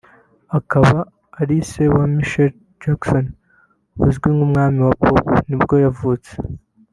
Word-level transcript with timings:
akaba 0.57 0.95
ari 1.39 1.55
se 1.69 1.83
wa 1.95 2.03
Michael 2.15 2.51
Jackson 2.81 3.25
uzwi 4.05 4.27
nk’umwami 4.33 4.79
wa 4.87 4.95
Pop 5.03 5.25
nibwo 5.47 5.75
yavutse 5.85 6.31